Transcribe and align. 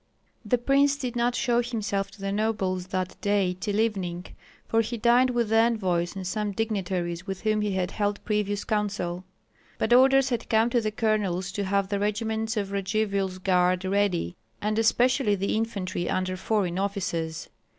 The 0.43 0.57
prince 0.57 0.95
did 0.95 1.15
not 1.15 1.35
show 1.35 1.61
himself 1.61 2.09
to 2.09 2.21
the 2.21 2.31
nobles 2.31 2.87
that 2.87 3.15
day 3.21 3.55
till 3.59 3.79
evening, 3.79 4.25
for 4.67 4.81
he 4.81 4.97
dined 4.97 5.29
with 5.29 5.49
the 5.49 5.57
envoys 5.57 6.15
and 6.15 6.25
some 6.25 6.53
dignitaries 6.53 7.27
with 7.27 7.41
whom 7.41 7.61
he 7.61 7.73
had 7.73 7.91
held 7.91 8.19
previous 8.25 8.63
counsel. 8.63 9.25
But 9.77 9.93
orders 9.93 10.29
had 10.29 10.49
come 10.49 10.71
to 10.71 10.81
the 10.81 10.89
colonels 10.89 11.51
to 11.51 11.65
have 11.65 11.89
the 11.89 11.99
regiments 11.99 12.57
of 12.57 12.71
Radzivill's 12.71 13.37
guard 13.37 13.85
ready, 13.85 14.35
and 14.59 14.79
especially 14.79 15.35
the 15.35 15.55
infantry 15.55 16.09
under 16.09 16.35
foreign 16.35 16.79
officers. 16.79 17.49